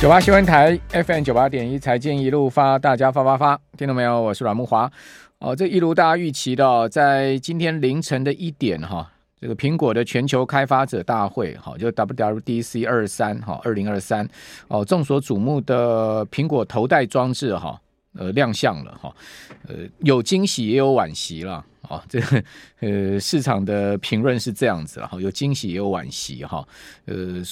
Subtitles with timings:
[0.00, 4.22] 九八新闻台 FM 九八点一财经一路发，大家发发发，听到没有？
[4.22, 4.88] 我是阮木华。
[5.40, 14.28] 哦，这一如大家预期的，在今天凌晨的一点哈，这个苹果的全球开发者大会哈，就 WWDC 二三哈，二零二三
[14.68, 17.80] 哦，众所瞩目的苹果头戴装置哈，
[18.16, 19.12] 呃，亮相了哈，
[19.66, 22.20] 呃，有惊喜也有惋惜了啊， 这
[22.78, 26.64] 呃，市场的评论是这样子哈，有惊喜也有惋惜哈，
[27.06, 27.42] 呃。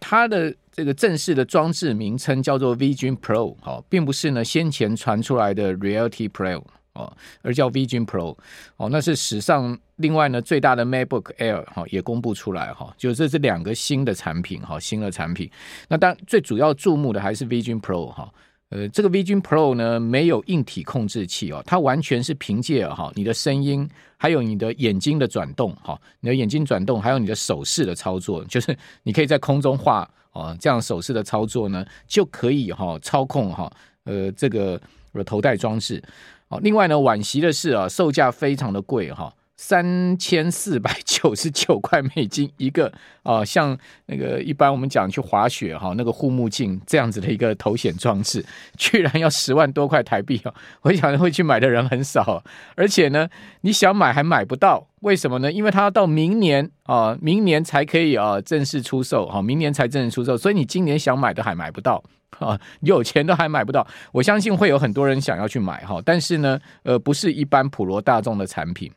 [0.00, 6.62] 它的这个正式的装置名称叫做 Vision Pro，哦，并不是呢先前传出来的 Reality Pro
[6.92, 7.12] 哦，
[7.42, 8.36] 而叫 Vision Pro
[8.76, 15.50] 哦，那是史上另外呢最大的 MacBook Air 哈也公布出来哈，就这是两个新的产品哈，新的产品。
[15.88, 18.32] 那当然最主要注目的还是 Vision Pro 哈。
[18.70, 34.80] 呃，这个 Vision Pro 呢，没有硬体控制器哦，它完全是凭借哈你的声音，还有你的眼睛的转动哈，你的眼睛转动，还有你的手势的操作，就是你可以在空中画哦，这样手势的操作呢，就可以哈操控哈呃这个
[35.24, 36.02] 头戴装置。
[36.48, 39.32] 哦，另外呢，惋惜的是啊，售价非常的贵哈。
[39.56, 48.44] 三千四百九十九块美金一个啊，像那个一般我们讲去滑雪哈，那个护目镜这样子的一个头显装置，
[48.76, 50.54] 居然要十万多块台币哦！
[50.82, 53.28] 我想会去买的人很少，而且呢，
[53.62, 55.50] 你想买还买不到，为什么呢？
[55.50, 62.02] 因为它要到明年啊，明年才可以啊正式出售哈，明年才正式出售，所以你今年想买的还买不到
[62.38, 63.86] 啊，有钱都还买不到。
[64.12, 68.92] 我相信会有很多人想要去买哈，但是呢，呃，不是一般普罗大众的产品。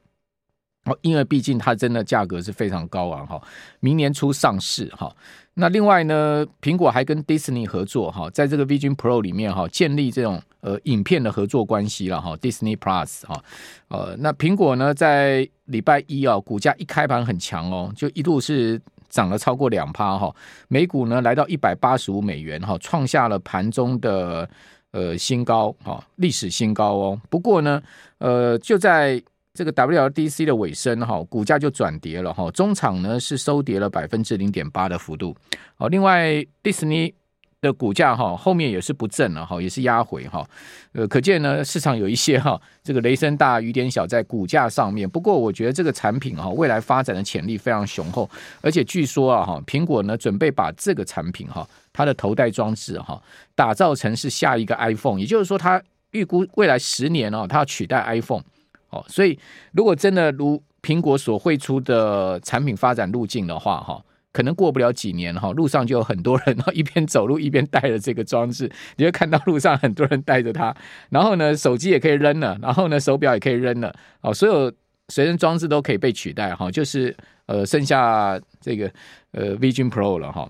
[0.85, 3.41] 哦因为毕竟它真的价格是非常高昂哈，
[3.79, 5.13] 明年初上市哈。
[5.55, 13.43] 那另外呢，苹果还跟 Disney 合作哈，在这个 Vision Pro 里面哈，建立这种呃影片的合作关系了哈，Disney Plus 哈。
[13.89, 20.33] 呃，那苹果呢，在礼拜一啊，股价一开盘很强哦，就一度是涨了超过两趴哈，
[20.69, 24.49] 每股呢来到一百八十五美元哈，创下了盘中的
[24.91, 27.21] 呃新高哈，历史新高哦。
[27.29, 27.83] 不过呢，
[28.19, 29.21] 呃，就在
[29.53, 35.35] 这个 WDC 的尾声哈，股价就转跌了哈，中场呢是收跌了百分之零点八的幅度。
[35.75, 37.13] 好，另外迪士尼
[37.59, 40.47] 的股价哈后面也是不振了哈，也是压回哈。
[40.93, 45.09] 呃，可见呢市场有一些哈这个雷声大雨点小在股价上面。
[45.09, 48.29] 不过我觉得这个产品哈未来发展的潜力非常雄厚，
[48.61, 53.21] 而且据说啊哈苹果呢准备把这个产品哈它的头戴装置哈
[53.55, 55.81] 打造成是下一个 iPhone，也就是说它
[56.11, 58.43] 预估未来十年哦它要取代 iPhone。
[58.89, 59.37] 哦，所以
[59.71, 70.75] 如果真的如苹果所绘出的产品发展路径的话，哈，可能过不了几年，哈，路上就有很多人，一边走路一边带着这个装置，你会看到路上很多人带着它，
[71.09, 74.71] 然后呢，手机也可以扔了，然后呢，手表也可以扔了，哦，所有
[75.09, 77.15] 随身装置都可以被取代，哈，就是
[77.47, 78.91] 呃，剩下这个
[79.31, 80.49] 呃，Vision Pro 了，哈。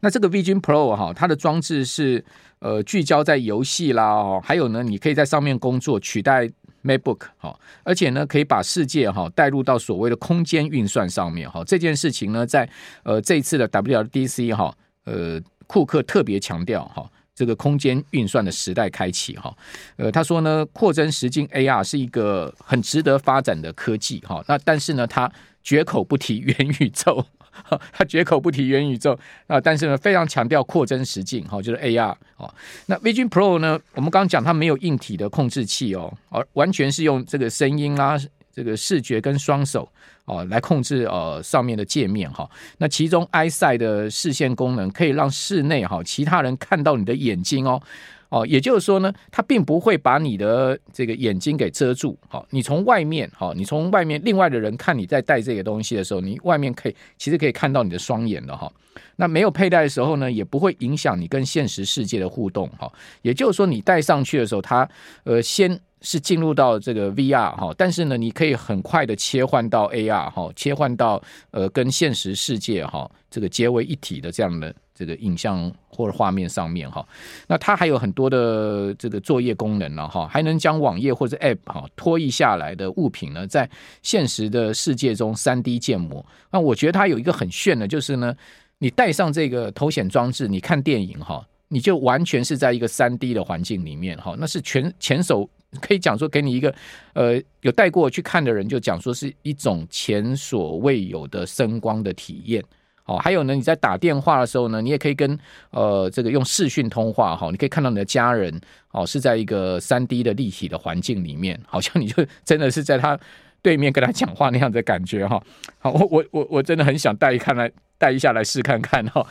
[0.00, 2.22] 那这个 Vision Pro 哈，它的装置是
[2.58, 6.50] 呃聚焦在游戏啦，哦，还有呢，你可以在上面工作，取代
[6.86, 11.64] MacBook 哈，而且呢，可以把世界哈带入到所谓的空间运算上面哈。
[11.64, 12.68] 这件事情呢，在
[13.02, 14.72] 呃这一次的 WLDc 哈，
[15.04, 19.52] 呃库克特别强调哈，这个空间运算的时代开启哈。
[19.96, 24.42] 呃，他说呢，扩增实境 AR 是一个很值得发展的科技哈。
[24.46, 25.30] 那但是呢，他
[25.66, 27.26] 绝口不提元宇宙。
[27.90, 32.54] 他绝口不提元宇宙啊，但是呢，非常强调扩增实境哈，就是 AR 哦。
[32.84, 38.16] 那 Vision Pro 呢，我们刚刚讲它没有硬体的控制器哦，而完全是用这个声音啦、
[38.52, 39.88] 这个视觉跟双手
[40.26, 42.48] 哦来控制呃上面的界面哈。
[42.76, 47.82] 那其中 Eye Side 的视线功能可以让室内哈其他人看到你的眼睛哦。
[48.28, 52.18] 哦，也就是说呢，它并不会把你的这个眼睛给遮住。
[52.28, 58.70] 好，你从外面，好，你从外面，另外的人看你在戴这个东西的时候，你外面可以其实可以看到你的双眼的哈。
[59.16, 62.68] 那没有佩戴的时候呢，也不会影响你跟现实世界的互动。
[62.78, 62.90] 哈，
[63.22, 64.88] 也就是说，你戴上去的时候，它
[65.24, 74.72] 呃先是进入到这个 VR 哈，但是呢，你可以很快的切换到 AR 哈，切换到呃跟现实世界哈这个结为一体的这样的。
[74.98, 77.06] 这个影像或者画面上面哈，
[77.48, 83.68] 那它还有很多的这个作业功能了哈，还能将网页或者 App 哈拖移下来的物品呢，在
[84.00, 86.24] 现实的世界中三 D 建模。
[86.50, 88.34] 那我觉得它有一个很炫的，就是呢，
[88.78, 95.46] 你戴上这个头显装置，你看电影哈，你就完全是在一个三 D 的环境里面哈，那是全前手
[95.80, 96.74] 可以讲说给你一个
[97.14, 102.62] 呃有带过去看的人就讲说是一种前所未有的声光的体验。
[103.04, 105.38] 哦，还有呢，你在打电话的时候呢，你也可以跟
[105.70, 108.52] 呃这个用视讯通话哈，你可以看到你的家人
[108.90, 113.16] 哦是在一个三 D 的立体的环境里面，好像你就真的是在他
[113.62, 115.40] 对面跟他讲话那样的感觉哈。
[115.78, 119.24] 好，我我我真的很想带一看来带一下来试看看哈。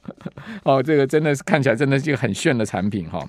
[0.64, 3.22] 哦，这个真的是看起来真的是一个很炫的产品哈。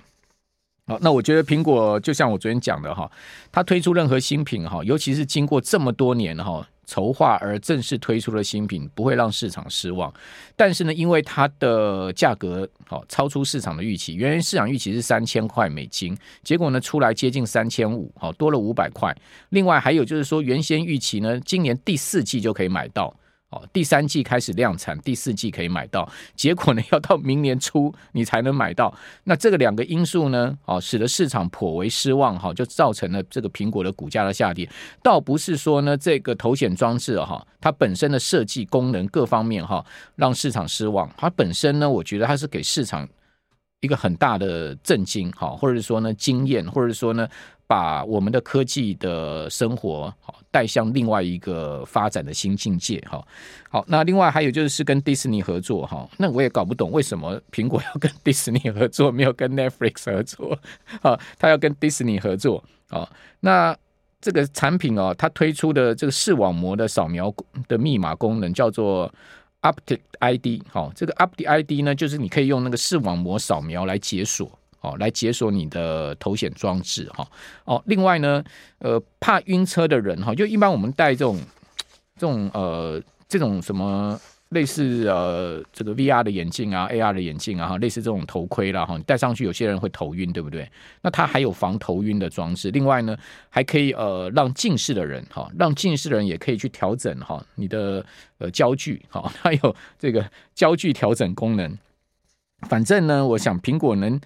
[0.87, 3.09] 好，那我觉得苹果就像我昨天讲的哈，
[3.51, 6.67] 它推出任何新品哈，尤其是经过这么多年哈。
[6.87, 10.13] 筹划而正式推出的新品不会让市场失望，
[10.57, 19.15] 但是呢，因为它的价格好超出市场的预期，原来市场预期是三千块美金，结果呢出来接近三千五，好多了五百块。
[19.49, 23.15] 另外还有就是说，原先预期呢，今年第四季就可以买到。
[23.51, 28.94] 哦，第三季开始量产，第四季可以买到，结果呢 要到明年初你才能买到。
[29.25, 34.69] 那这个两个因素呢，哦，使得市场颇为失望，哈，就造成了这个苹果的股价的下跌。
[35.03, 43.07] 倒不是说呢这个头显装置哈，它本身的设计功能各方面哈让市场失望，它本身呢，我觉得它是给市场
[43.81, 47.27] 一个很大的震惊，哈，或者是说呢经验，或者是说呢。
[47.67, 53.25] 把我们的科技的生活好带向另外一个发展的新境界哈。
[53.69, 56.05] 好，那另外还有就是是跟迪士尼合作哈。
[56.17, 60.59] 那我也搞不懂为什么苹果要跟迪士尼合作，没有跟 Netflix 合作
[61.01, 61.17] 啊？
[61.39, 63.09] 他要跟迪士尼合作啊？
[63.39, 63.73] 那
[64.19, 67.33] 这个产品哦，它推出的这个视网膜的扫描
[67.69, 69.09] 的密码功能叫做
[69.61, 74.49] Optic ID 好，这个 Optic ID 呢，就是你可以用那个视网膜扫描来解锁。
[74.81, 77.23] 哦，来解锁你的头显装置哈。
[77.65, 78.43] 哦，另外呢，
[78.79, 81.39] 呃，怕晕车的人哈，就一般我们戴这种
[82.17, 84.19] 这种呃这种什么
[84.51, 90.69] 类似呃这个 VR 的眼镜啊，AR 的眼镜啊，哈，类似这种头盔啦哈，你戴上去有些人会头晕，对不对？
[91.01, 92.69] 那它还有防头晕的装置。
[92.71, 93.18] 另外呢，
[93.50, 98.06] 还可以呃让近视的人哈，让近视的人也可以去调整哈你的
[98.38, 101.77] 呃焦距哈， 它有这个焦距调整功能。
[102.69, 104.19] 反正呢，我想苹果能。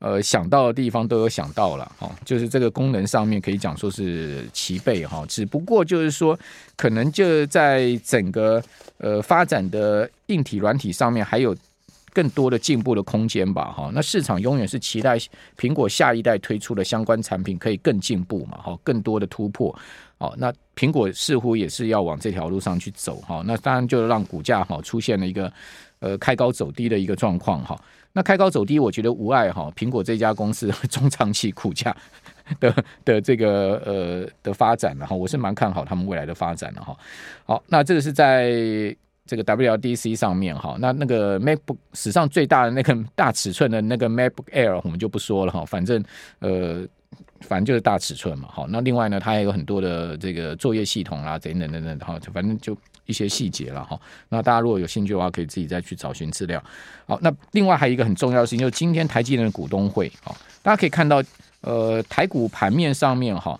[0.00, 6.38] 呃，想到的地方都有想到了哈，就是这个功能上面可以讲说是齐备哈，只不过就是说，
[6.74, 8.62] 可能就在整个
[8.96, 11.54] 呃发展的硬体软体上面还有
[12.14, 13.90] 更多的进步的空间吧哈。
[13.92, 15.18] 那市场永远是期待
[15.58, 19.78] 苹果下一代推出的相关产品可以更进步嘛哈，更多的突破
[20.16, 20.34] 哦。
[20.38, 23.42] 那苹果似乎也是要往这条路上去走哈。
[23.44, 25.52] 那当然就让股价哈出现了一个
[25.98, 27.78] 呃开高走低的一个状况哈。
[28.12, 29.70] 那开高走低，我觉得无碍哈。
[29.76, 31.96] 苹果这家公司 中长期股价
[32.58, 36.96] 的的这个呃的发展，然后我是蛮看好他们未来的发展的哈。
[37.44, 38.50] 好，那这个是在
[39.24, 40.76] 这个 WLD C 上面哈。
[40.80, 45.64] 那那个 MacBook 史上最大的那个大尺寸的那个 MacBook Air，我们就不说了哈。
[45.64, 46.02] 反正
[46.40, 46.84] 呃，
[47.42, 48.48] 反正就是大尺寸嘛。
[48.50, 52.18] 好，那另外呢，它还有很多的这个作业系统啊，等等等等哈。
[52.32, 52.76] 反正就。
[53.10, 56.62] 一些细节了哈，那大家如果有兴趣的话，可以自己再去找寻资料。
[57.06, 60.30] 好，那另外还有一个很重要的事情，就是今天台积电的股东会，啊，
[60.62, 61.22] 大家可以看到，
[61.62, 63.58] 呃，台股盘面上面哈，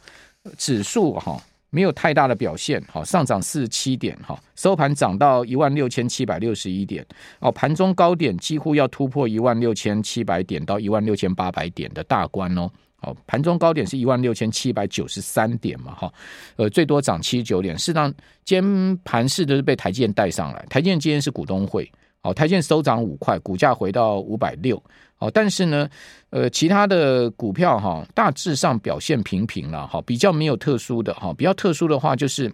[0.57, 1.37] 指数哈
[1.71, 7.05] 没有太大的表现，哈，上涨四十七点，哈，收盘涨到一万六千七百六十一点，
[7.41, 12.71] 哦，盘中高点几乎要突破一万六千七百点到一万六千八百点的大关哦。
[13.03, 16.13] 好，盘中高点是一万六千七百九十三点嘛，哈，
[16.57, 17.77] 呃，最多涨七十九点。
[17.79, 18.13] 适当
[18.45, 24.83] 今天盘势都是被台积电带上来，台积电今天是股东会，好，台积电收涨五块，股价回到五百六，
[25.17, 25.89] 好，但是呢，
[26.29, 32.53] 呃，其他的股票哈，大致上表现平平了，哈，比较没有特殊的哈，比较特殊的话就是，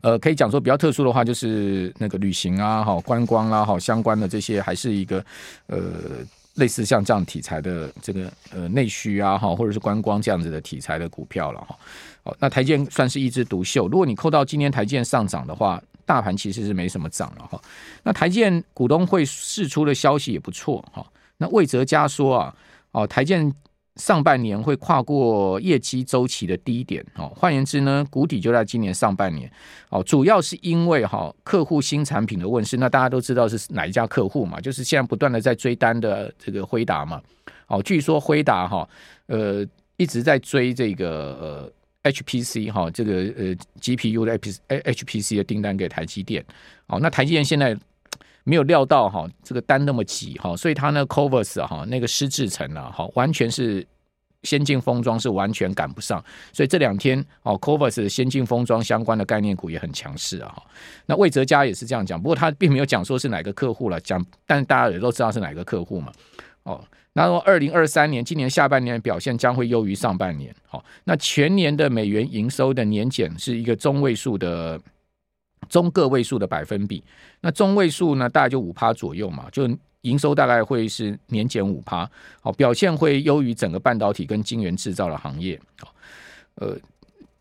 [0.00, 5.22] 呃，可以讲说比较特殊的话就是那个旅行啊，哈，观光啊，哈，相关的这些还是一个
[5.66, 6.24] 呃。
[6.60, 11.76] 类似像这样题材的这个呃内需啊哈，或者是观光这样子的题材的股票了哈。
[12.22, 13.88] 好，那台建算是一枝独秀。
[13.88, 17.60] 如果你扣到今天台建上涨的话，大盘其实是没什么涨了哈。
[18.04, 21.04] 那台建股东会释出的消息也不错哈。
[21.38, 22.54] 那魏哲家说啊，
[22.92, 23.52] 哦台建。
[24.00, 29.48] 上半年会跨过业绩周期的低点，哦，换言之呢，谷底就在今年上半年，
[29.90, 37.20] 哦，主要是因为哈客户新产品的问世，那大家都知道是哪一家客户嘛，就是现在不断的在追单的这个辉达嘛，
[37.66, 38.88] 哦，据说辉达哈
[39.26, 39.64] 呃
[39.98, 41.70] 一直在追这个
[42.02, 46.42] 呃 HPC 哈这个呃 GPU 的 HPC 的订单给台积电，
[46.86, 47.76] 哦，那台积电现在。
[48.44, 53.86] 没有料到哈，这个单那么挤哈，所以它呢，Covers 哈，那个湿制程啊，哈，完全是
[54.42, 60.62] 先进封装是完全赶不上，所以这两天哦，Covers 先进封装相关的概念股也很强势啊，哈。
[61.04, 66.10] 那魏哲家也是这样讲，不过他并没有讲说是哪个客户了，讲，但大家也都知道是哪个客户嘛。
[66.62, 66.82] 哦，
[67.12, 74.80] 那说二零二三年今年下半年的表现将会优于上半年，好，那全年的美元营收的年减是一个中位数的。
[75.68, 77.02] 中个位数的百分比，
[77.40, 79.68] 那中位数呢，大概就五趴左右嘛，就
[80.02, 85.60] 营收大概会是年减五趴，好，表现会优于整个半导体跟晶圆制造的行业，
[86.54, 86.76] 呃，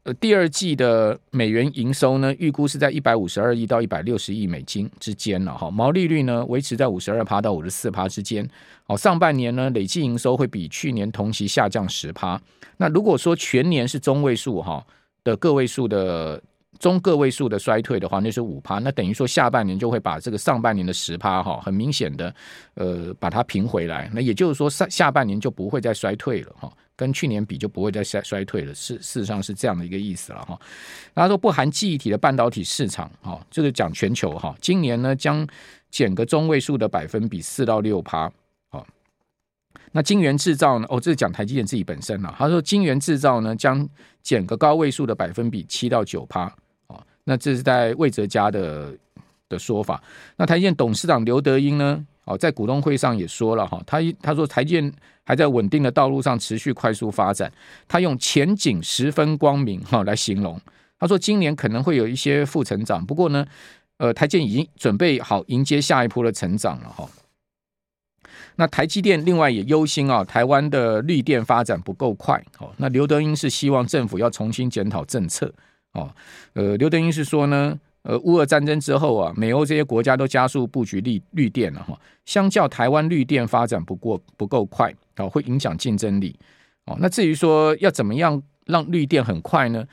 [0.04, 5.72] 呃，第二季的美元营收呢，预估是在一百五十二亿到一百六十亿美金之间了哈。
[5.72, 8.48] 毛利率呢，维持在五十二趴到五十四趴之间。
[8.84, 12.40] 好，上半年呢，累计营收会比去年同期下降十趴。
[12.78, 14.86] 那如果说全年是中位数哈
[15.24, 16.42] 的个位数的
[16.80, 18.80] 中个位数的衰退的话，那是五趴。
[18.80, 22.34] 那等于说下半年就会把这个上半年的十趴哈，很明显的
[22.76, 24.10] 呃把它平回来。
[24.14, 26.72] 那也就是说上下半年就不会再衰退了哈。
[26.96, 30.60] 跟去年比就不会再衰衰退了，事事实上是这样的一个意思了哈。
[31.16, 35.48] 他说不含记忆体的半导体市场哈，这个讲全球哈，今年呢将
[35.90, 38.30] 减个中位数的百分比四到六趴。
[38.70, 38.86] 好，
[39.94, 40.86] 那晶圆制造呢？
[40.90, 42.36] 哦，这是讲台积电自己本身了。
[42.38, 43.88] 他说晶圆制造呢将
[44.22, 46.54] 减个高位数的百分比七到九趴。
[47.30, 48.92] 那这是在魏哲家的
[49.48, 50.02] 的说法。
[50.36, 52.04] 那台积电董事长刘德英呢？
[52.26, 54.94] 哦，在股东会上也说了哈，他他说台积电
[55.24, 57.52] 还在稳定的道路上持续快速发展，
[57.88, 60.60] 他用前景十分光明哈来形容。
[61.00, 63.46] 他说今年可能会有一些负成长，不过呢，
[63.98, 67.08] 呃，台积电已经准备好迎接下一波的成长了哈。
[68.58, 72.72] 那台积电另外也忧心啊，台湾的绿电发展不够快哦。
[72.78, 75.52] 那刘德英是希望政府要重新检讨政策
[75.94, 76.14] 哦。
[76.54, 77.80] 呃，刘德英是说呢。
[78.04, 82.00] 呃，乌俄战争之后啊，美欧这些国家都加速布局绿绿电了哈。
[82.24, 86.34] 相较台湾绿电发展不过不够快啊，会影响竞争力
[86.86, 86.96] 哦。
[87.02, 89.86] 那至于说要怎么样让绿电很快呢？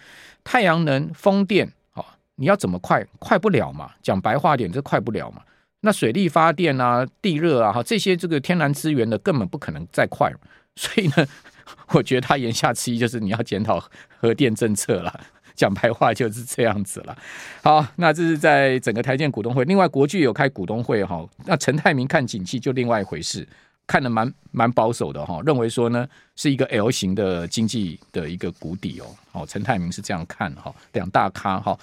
[0.45, 3.05] 太阳能、风电啊，你要怎么快？
[3.19, 3.91] 快不了嘛。
[4.01, 5.43] 讲白话点，这快不了嘛。
[5.81, 10.33] 那水力发电啊、地热啊，哈，这些这个天然资源的根本不可能再快。
[10.77, 11.27] 所以呢，
[11.91, 13.85] 我觉得他言下之意就是你要检讨
[14.21, 15.21] 核电政策了。
[15.57, 17.17] 讲白话就是这样子了。
[17.63, 19.65] 好，那这是在整个台建股东会。
[19.65, 21.27] 另外，国巨有开股东会哈。
[21.47, 23.49] 那陈泰明看景气就另外一回事，
[23.87, 29.07] 看得蛮蛮保守的哈，认为说呢是一个 L 型的经济的一个谷底哦。
[29.33, 31.79] 哦，陈泰明是这样看哈，两大咖哈。